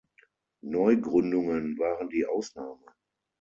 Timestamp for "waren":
1.77-2.09